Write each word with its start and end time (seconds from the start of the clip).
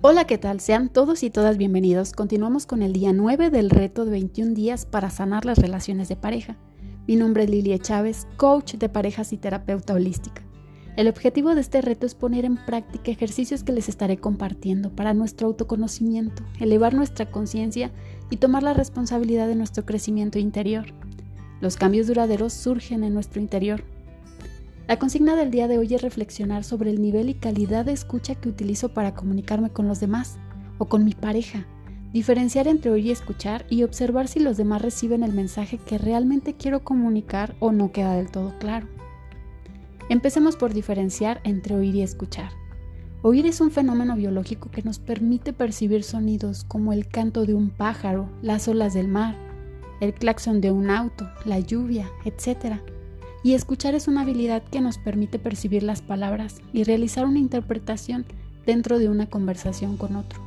Hola, 0.00 0.28
¿qué 0.28 0.38
tal? 0.38 0.60
Sean 0.60 0.90
todos 0.90 1.24
y 1.24 1.30
todas 1.30 1.56
bienvenidos. 1.56 2.12
Continuamos 2.12 2.66
con 2.66 2.82
el 2.82 2.92
día 2.92 3.12
9 3.12 3.50
del 3.50 3.68
reto 3.68 4.04
de 4.04 4.12
21 4.12 4.54
días 4.54 4.86
para 4.86 5.10
sanar 5.10 5.44
las 5.44 5.58
relaciones 5.58 6.08
de 6.08 6.14
pareja. 6.14 6.56
Mi 7.08 7.16
nombre 7.16 7.42
es 7.42 7.50
Lilia 7.50 7.80
Chávez, 7.80 8.28
coach 8.36 8.74
de 8.74 8.88
parejas 8.88 9.32
y 9.32 9.38
terapeuta 9.38 9.94
holística. 9.94 10.40
El 10.96 11.08
objetivo 11.08 11.56
de 11.56 11.62
este 11.62 11.82
reto 11.82 12.06
es 12.06 12.14
poner 12.14 12.44
en 12.44 12.64
práctica 12.64 13.10
ejercicios 13.10 13.64
que 13.64 13.72
les 13.72 13.88
estaré 13.88 14.18
compartiendo 14.18 14.94
para 14.94 15.14
nuestro 15.14 15.48
autoconocimiento, 15.48 16.44
elevar 16.60 16.94
nuestra 16.94 17.28
conciencia 17.32 17.90
y 18.30 18.36
tomar 18.36 18.62
la 18.62 18.74
responsabilidad 18.74 19.48
de 19.48 19.56
nuestro 19.56 19.84
crecimiento 19.84 20.38
interior. 20.38 20.94
Los 21.60 21.76
cambios 21.76 22.06
duraderos 22.06 22.52
surgen 22.52 23.02
en 23.02 23.14
nuestro 23.14 23.40
interior. 23.40 23.82
La 24.88 24.98
consigna 24.98 25.36
del 25.36 25.50
día 25.50 25.68
de 25.68 25.76
hoy 25.76 25.94
es 25.94 26.00
reflexionar 26.00 26.64
sobre 26.64 26.88
el 26.88 27.02
nivel 27.02 27.28
y 27.28 27.34
calidad 27.34 27.84
de 27.84 27.92
escucha 27.92 28.34
que 28.36 28.48
utilizo 28.48 28.94
para 28.94 29.12
comunicarme 29.12 29.68
con 29.68 29.86
los 29.86 30.00
demás 30.00 30.38
o 30.78 30.86
con 30.86 31.04
mi 31.04 31.12
pareja, 31.12 31.66
diferenciar 32.14 32.66
entre 32.68 32.90
oír 32.90 33.04
y 33.04 33.10
escuchar 33.10 33.66
y 33.68 33.82
observar 33.82 34.28
si 34.28 34.40
los 34.40 34.56
demás 34.56 34.80
reciben 34.80 35.22
el 35.22 35.34
mensaje 35.34 35.76
que 35.76 35.98
realmente 35.98 36.54
quiero 36.54 36.84
comunicar 36.84 37.54
o 37.60 37.70
no 37.70 37.92
queda 37.92 38.14
del 38.14 38.30
todo 38.30 38.58
claro. 38.58 38.88
Empecemos 40.08 40.56
por 40.56 40.72
diferenciar 40.72 41.42
entre 41.44 41.74
oír 41.74 41.94
y 41.94 42.00
escuchar. 42.00 42.52
Oír 43.20 43.44
es 43.44 43.60
un 43.60 43.70
fenómeno 43.70 44.16
biológico 44.16 44.70
que 44.70 44.80
nos 44.80 44.98
permite 44.98 45.52
percibir 45.52 46.02
sonidos 46.02 46.64
como 46.64 46.94
el 46.94 47.08
canto 47.08 47.44
de 47.44 47.52
un 47.52 47.68
pájaro, 47.68 48.30
las 48.40 48.68
olas 48.68 48.94
del 48.94 49.08
mar, 49.08 49.36
el 50.00 50.14
claxon 50.14 50.62
de 50.62 50.70
un 50.70 50.88
auto, 50.88 51.28
la 51.44 51.58
lluvia, 51.58 52.08
etc. 52.24 52.80
Y 53.48 53.54
escuchar 53.54 53.94
es 53.94 54.08
una 54.08 54.20
habilidad 54.20 54.62
que 54.62 54.82
nos 54.82 54.98
permite 54.98 55.38
percibir 55.38 55.82
las 55.82 56.02
palabras 56.02 56.60
y 56.74 56.84
realizar 56.84 57.24
una 57.24 57.38
interpretación 57.38 58.26
dentro 58.66 58.98
de 58.98 59.08
una 59.08 59.24
conversación 59.30 59.96
con 59.96 60.16
otro, 60.16 60.38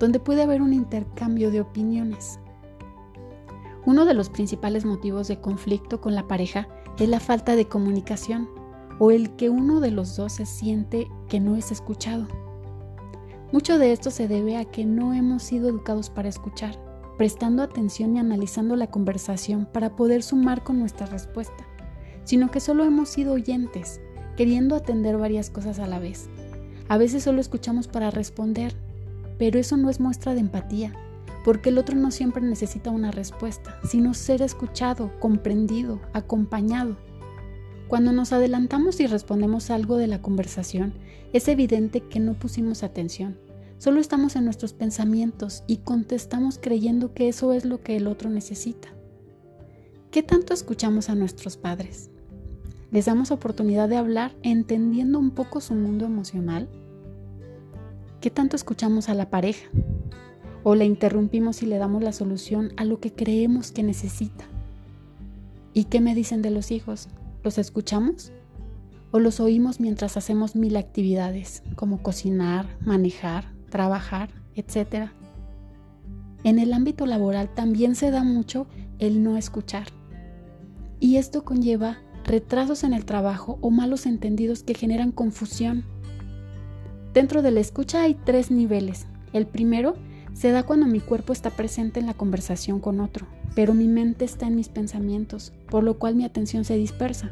donde 0.00 0.20
puede 0.20 0.40
haber 0.40 0.62
un 0.62 0.72
intercambio 0.72 1.50
de 1.50 1.60
opiniones. 1.60 2.38
Uno 3.84 4.06
de 4.06 4.14
los 4.14 4.30
principales 4.30 4.86
motivos 4.86 5.28
de 5.28 5.38
conflicto 5.38 6.00
con 6.00 6.14
la 6.14 6.26
pareja 6.26 6.66
es 6.98 7.10
la 7.10 7.20
falta 7.20 7.56
de 7.56 7.68
comunicación 7.68 8.48
o 8.98 9.10
el 9.10 9.36
que 9.36 9.50
uno 9.50 9.80
de 9.80 9.90
los 9.90 10.16
dos 10.16 10.32
se 10.32 10.46
siente 10.46 11.08
que 11.28 11.40
no 11.40 11.56
es 11.56 11.70
escuchado. 11.70 12.26
Mucho 13.52 13.78
de 13.78 13.92
esto 13.92 14.10
se 14.10 14.28
debe 14.28 14.56
a 14.56 14.64
que 14.64 14.86
no 14.86 15.12
hemos 15.12 15.42
sido 15.42 15.68
educados 15.68 16.08
para 16.08 16.30
escuchar, 16.30 16.74
prestando 17.18 17.62
atención 17.62 18.16
y 18.16 18.18
analizando 18.18 18.76
la 18.76 18.86
conversación 18.86 19.68
para 19.70 19.94
poder 19.94 20.22
sumar 20.22 20.64
con 20.64 20.78
nuestra 20.78 21.04
respuesta, 21.04 21.66
sino 22.26 22.50
que 22.50 22.60
solo 22.60 22.84
hemos 22.84 23.08
sido 23.08 23.32
oyentes, 23.32 24.00
queriendo 24.36 24.76
atender 24.76 25.16
varias 25.16 25.48
cosas 25.48 25.78
a 25.78 25.86
la 25.86 25.98
vez. 25.98 26.28
A 26.88 26.98
veces 26.98 27.22
solo 27.22 27.40
escuchamos 27.40 27.88
para 27.88 28.10
responder, 28.10 28.74
pero 29.38 29.58
eso 29.58 29.78
no 29.78 29.88
es 29.88 30.00
muestra 30.00 30.34
de 30.34 30.40
empatía, 30.40 30.92
porque 31.44 31.70
el 31.70 31.78
otro 31.78 31.96
no 31.96 32.10
siempre 32.10 32.42
necesita 32.42 32.90
una 32.90 33.12
respuesta, 33.12 33.78
sino 33.88 34.12
ser 34.12 34.42
escuchado, 34.42 35.12
comprendido, 35.20 36.00
acompañado. 36.12 36.96
Cuando 37.88 38.12
nos 38.12 38.32
adelantamos 38.32 38.98
y 38.98 39.06
respondemos 39.06 39.70
algo 39.70 39.96
de 39.96 40.08
la 40.08 40.20
conversación, 40.20 40.94
es 41.32 41.46
evidente 41.46 42.00
que 42.00 42.18
no 42.18 42.34
pusimos 42.34 42.82
atención. 42.82 43.38
Solo 43.78 44.00
estamos 44.00 44.34
en 44.34 44.44
nuestros 44.44 44.72
pensamientos 44.72 45.62
y 45.68 45.78
contestamos 45.78 46.58
creyendo 46.60 47.14
que 47.14 47.28
eso 47.28 47.52
es 47.52 47.64
lo 47.64 47.82
que 47.82 47.96
el 47.96 48.08
otro 48.08 48.30
necesita. 48.30 48.88
¿Qué 50.10 50.22
tanto 50.22 50.54
escuchamos 50.54 51.10
a 51.10 51.14
nuestros 51.14 51.56
padres? 51.56 52.10
¿Les 52.92 53.06
damos 53.06 53.32
oportunidad 53.32 53.88
de 53.88 53.96
hablar 53.96 54.32
entendiendo 54.42 55.18
un 55.18 55.32
poco 55.32 55.60
su 55.60 55.74
mundo 55.74 56.04
emocional? 56.04 56.68
¿Qué 58.20 58.30
tanto 58.30 58.54
escuchamos 58.54 59.08
a 59.08 59.14
la 59.14 59.28
pareja? 59.28 59.68
¿O 60.62 60.74
la 60.74 60.84
interrumpimos 60.84 61.62
y 61.62 61.66
le 61.66 61.78
damos 61.78 62.02
la 62.02 62.12
solución 62.12 62.72
a 62.76 62.84
lo 62.84 63.00
que 63.00 63.12
creemos 63.12 63.72
que 63.72 63.82
necesita? 63.82 64.44
¿Y 65.74 65.84
qué 65.84 66.00
me 66.00 66.14
dicen 66.14 66.42
de 66.42 66.50
los 66.50 66.70
hijos? 66.70 67.08
¿Los 67.42 67.58
escuchamos? 67.58 68.32
¿O 69.10 69.18
los 69.18 69.40
oímos 69.40 69.80
mientras 69.80 70.16
hacemos 70.16 70.56
mil 70.56 70.76
actividades, 70.76 71.62
como 71.74 72.02
cocinar, 72.02 72.66
manejar, 72.80 73.52
trabajar, 73.68 74.30
etcétera? 74.54 75.12
En 76.44 76.60
el 76.60 76.72
ámbito 76.72 77.04
laboral 77.04 77.52
también 77.52 77.96
se 77.96 78.12
da 78.12 78.22
mucho 78.22 78.68
el 79.00 79.22
no 79.24 79.36
escuchar. 79.36 79.88
Y 80.98 81.16
esto 81.16 81.44
conlleva 81.44 81.98
retrasos 82.26 82.82
en 82.84 82.92
el 82.92 83.04
trabajo 83.04 83.58
o 83.60 83.70
malos 83.70 84.04
entendidos 84.04 84.62
que 84.62 84.74
generan 84.74 85.12
confusión. 85.12 85.84
Dentro 87.14 87.40
de 87.40 87.52
la 87.52 87.60
escucha 87.60 88.02
hay 88.02 88.14
tres 88.14 88.50
niveles. 88.50 89.06
El 89.32 89.46
primero 89.46 89.94
se 90.34 90.50
da 90.50 90.64
cuando 90.64 90.86
mi 90.86 91.00
cuerpo 91.00 91.32
está 91.32 91.50
presente 91.50 92.00
en 92.00 92.06
la 92.06 92.14
conversación 92.14 92.80
con 92.80 93.00
otro, 93.00 93.26
pero 93.54 93.72
mi 93.72 93.88
mente 93.88 94.24
está 94.24 94.46
en 94.46 94.56
mis 94.56 94.68
pensamientos, 94.68 95.52
por 95.70 95.82
lo 95.82 95.98
cual 95.98 96.14
mi 96.14 96.24
atención 96.24 96.64
se 96.64 96.76
dispersa. 96.76 97.30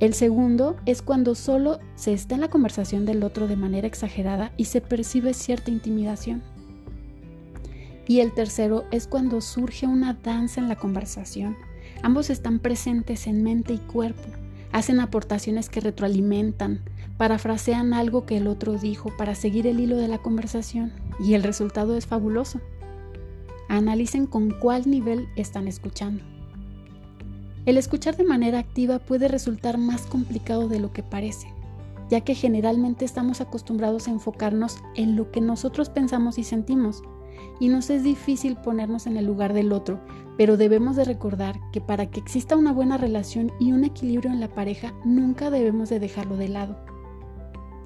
El 0.00 0.14
segundo 0.14 0.76
es 0.86 1.02
cuando 1.02 1.34
solo 1.34 1.80
se 1.96 2.12
está 2.12 2.34
en 2.36 2.40
la 2.40 2.48
conversación 2.48 3.04
del 3.04 3.22
otro 3.22 3.46
de 3.46 3.56
manera 3.56 3.86
exagerada 3.86 4.52
y 4.56 4.66
se 4.66 4.80
percibe 4.80 5.34
cierta 5.34 5.70
intimidación. 5.70 6.42
Y 8.06 8.20
el 8.20 8.32
tercero 8.32 8.84
es 8.90 9.06
cuando 9.06 9.40
surge 9.40 9.86
una 9.86 10.14
danza 10.14 10.60
en 10.60 10.68
la 10.68 10.76
conversación. 10.76 11.56
Ambos 12.02 12.30
están 12.30 12.58
presentes 12.60 13.26
en 13.26 13.42
mente 13.42 13.72
y 13.72 13.78
cuerpo, 13.78 14.28
hacen 14.72 15.00
aportaciones 15.00 15.68
que 15.68 15.80
retroalimentan, 15.80 16.80
parafrasean 17.16 17.92
algo 17.92 18.24
que 18.24 18.36
el 18.36 18.46
otro 18.46 18.74
dijo 18.74 19.10
para 19.16 19.34
seguir 19.34 19.66
el 19.66 19.80
hilo 19.80 19.96
de 19.96 20.08
la 20.08 20.18
conversación 20.18 20.92
y 21.20 21.34
el 21.34 21.42
resultado 21.42 21.96
es 21.96 22.06
fabuloso. 22.06 22.60
Analicen 23.68 24.26
con 24.26 24.50
cuál 24.50 24.88
nivel 24.88 25.28
están 25.36 25.68
escuchando. 25.68 26.24
El 27.66 27.76
escuchar 27.76 28.16
de 28.16 28.24
manera 28.24 28.58
activa 28.58 28.98
puede 28.98 29.28
resultar 29.28 29.76
más 29.76 30.06
complicado 30.06 30.68
de 30.68 30.78
lo 30.78 30.92
que 30.92 31.02
parece, 31.02 31.52
ya 32.08 32.22
que 32.22 32.34
generalmente 32.34 33.04
estamos 33.04 33.42
acostumbrados 33.42 34.08
a 34.08 34.12
enfocarnos 34.12 34.78
en 34.94 35.16
lo 35.16 35.30
que 35.30 35.42
nosotros 35.42 35.90
pensamos 35.90 36.38
y 36.38 36.44
sentimos, 36.44 37.02
y 37.60 37.68
nos 37.68 37.90
es 37.90 38.02
difícil 38.02 38.56
ponernos 38.56 39.06
en 39.06 39.16
el 39.16 39.26
lugar 39.26 39.52
del 39.52 39.72
otro, 39.72 40.00
pero 40.36 40.56
debemos 40.56 40.96
de 40.96 41.04
recordar 41.04 41.58
que 41.72 41.80
para 41.80 42.10
que 42.10 42.20
exista 42.20 42.56
una 42.56 42.72
buena 42.72 42.96
relación 42.96 43.52
y 43.58 43.72
un 43.72 43.84
equilibrio 43.84 44.30
en 44.30 44.40
la 44.40 44.48
pareja, 44.48 44.94
nunca 45.04 45.50
debemos 45.50 45.88
de 45.88 46.00
dejarlo 46.00 46.36
de 46.36 46.48
lado. 46.48 46.76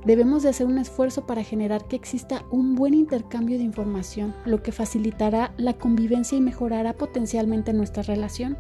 Debemos 0.04 0.42
de 0.42 0.48
hacer 0.48 0.66
un 0.66 0.78
esfuerzo 0.78 1.26
para 1.26 1.44
generar 1.44 1.86
que 1.86 1.94
exista 1.94 2.44
un 2.50 2.74
buen 2.74 2.92
intercambio 2.92 3.56
de 3.56 3.64
información, 3.64 4.34
lo 4.44 4.62
que 4.62 4.72
facilitará 4.72 5.54
la 5.56 5.74
convivencia 5.74 6.36
y 6.36 6.40
mejorará 6.40 6.94
potencialmente 6.94 7.72
nuestra 7.72 8.02
relación. 8.02 8.58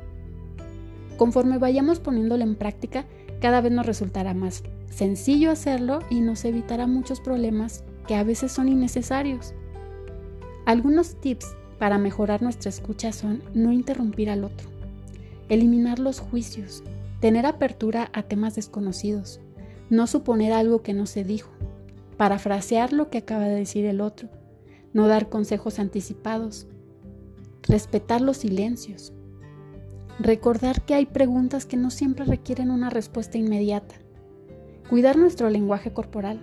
Conforme 1.18 1.58
vayamos 1.58 1.98
poniéndolo 1.98 2.44
en 2.44 2.54
práctica, 2.54 3.06
cada 3.40 3.60
vez 3.60 3.72
nos 3.72 3.86
resultará 3.86 4.34
más 4.34 4.62
sencillo 4.88 5.50
hacerlo 5.50 5.98
y 6.10 6.20
nos 6.20 6.44
evitará 6.44 6.86
muchos 6.86 7.20
problemas 7.20 7.82
que 8.06 8.14
a 8.14 8.22
veces 8.24 8.52
son 8.52 8.68
innecesarios. 8.68 9.54
Algunos 10.64 11.20
tips 11.20 11.56
para 11.78 11.98
mejorar 11.98 12.42
nuestra 12.42 12.68
escucha 12.68 13.12
son 13.12 13.42
no 13.54 13.72
interrumpir 13.72 14.30
al 14.30 14.44
otro, 14.44 14.68
eliminar 15.48 15.98
los 15.98 16.20
juicios, 16.20 16.84
tener 17.20 17.46
apertura 17.46 18.10
a 18.12 18.22
temas 18.22 18.54
desconocidos, 18.54 19.40
no 19.90 20.06
suponer 20.06 20.52
algo 20.52 20.82
que 20.82 20.94
no 20.94 21.06
se 21.06 21.24
dijo, 21.24 21.50
parafrasear 22.16 22.92
lo 22.92 23.10
que 23.10 23.18
acaba 23.18 23.44
de 23.44 23.56
decir 23.56 23.84
el 23.84 24.00
otro, 24.00 24.28
no 24.92 25.08
dar 25.08 25.28
consejos 25.28 25.78
anticipados, 25.78 26.68
respetar 27.62 28.20
los 28.20 28.38
silencios, 28.38 29.12
recordar 30.18 30.84
que 30.84 30.94
hay 30.94 31.06
preguntas 31.06 31.66
que 31.66 31.76
no 31.76 31.90
siempre 31.90 32.24
requieren 32.24 32.70
una 32.70 32.90
respuesta 32.90 33.38
inmediata, 33.38 33.96
cuidar 34.88 35.16
nuestro 35.16 35.50
lenguaje 35.50 35.92
corporal, 35.92 36.40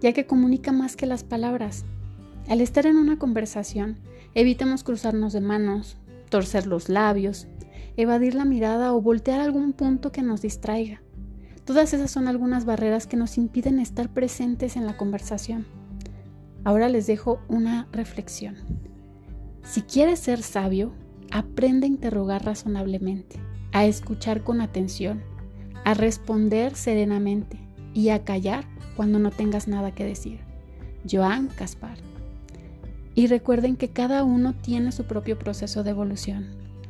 ya 0.00 0.12
que 0.12 0.26
comunica 0.26 0.72
más 0.72 0.96
que 0.96 1.06
las 1.06 1.24
palabras. 1.24 1.84
Al 2.48 2.60
estar 2.60 2.86
en 2.86 2.96
una 2.96 3.18
conversación, 3.18 3.98
evitemos 4.34 4.84
cruzarnos 4.84 5.32
de 5.32 5.40
manos, 5.40 5.96
torcer 6.28 6.66
los 6.66 6.88
labios, 6.88 7.46
evadir 7.96 8.34
la 8.34 8.44
mirada 8.44 8.92
o 8.92 9.00
voltear 9.00 9.40
algún 9.40 9.72
punto 9.72 10.12
que 10.12 10.22
nos 10.22 10.42
distraiga. 10.42 11.02
Todas 11.64 11.94
esas 11.94 12.10
son 12.10 12.26
algunas 12.26 12.64
barreras 12.64 13.06
que 13.06 13.16
nos 13.16 13.38
impiden 13.38 13.78
estar 13.78 14.08
presentes 14.08 14.76
en 14.76 14.86
la 14.86 14.96
conversación. 14.96 15.66
Ahora 16.64 16.88
les 16.88 17.06
dejo 17.06 17.40
una 17.48 17.88
reflexión. 17.92 18.56
Si 19.62 19.82
quieres 19.82 20.18
ser 20.18 20.42
sabio, 20.42 20.92
aprende 21.30 21.86
a 21.86 21.88
interrogar 21.88 22.44
razonablemente, 22.44 23.38
a 23.72 23.84
escuchar 23.84 24.42
con 24.42 24.60
atención, 24.60 25.22
a 25.84 25.94
responder 25.94 26.74
serenamente 26.74 27.58
y 27.94 28.08
a 28.08 28.24
callar 28.24 28.64
cuando 28.96 29.18
no 29.18 29.30
tengas 29.30 29.68
nada 29.68 29.92
que 29.92 30.04
decir. 30.04 30.40
Joan 31.10 31.48
Caspar. 31.48 32.11
Y 33.14 33.26
recuerden 33.26 33.76
que 33.76 33.88
cada 33.88 34.24
uno 34.24 34.54
tiene 34.54 34.92
su 34.92 35.04
propio 35.04 35.38
proceso 35.38 35.82
de 35.82 35.90
evolución. 35.90 36.46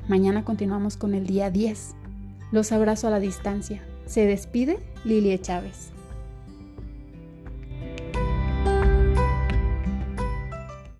Mañana 0.08 0.44
continuamos 0.44 0.96
con 0.96 1.14
el 1.14 1.26
día 1.26 1.50
10. 1.50 1.94
Los 2.52 2.72
abrazo 2.72 3.08
a 3.08 3.10
la 3.10 3.20
distancia. 3.20 3.82
Se 4.06 4.26
despide 4.26 4.78
Lilia 5.04 5.40
Chávez. 5.40 5.92